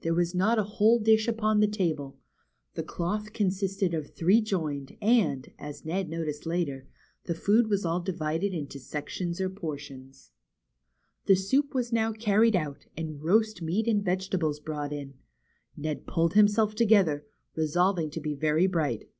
[0.00, 2.16] There was not a whole dish upon the table,
[2.72, 3.52] the cloth BEHIND THE WARDROBE.
[3.52, 6.86] 75 consisted of three joined, and, as Ned noticed later,
[7.24, 10.30] the food was all divided into sections or portions.
[11.26, 15.12] The soup was now carried out, and roast meat and vegetables brought in.
[15.76, 19.10] Ned pulled himself together, resolving to be very bright.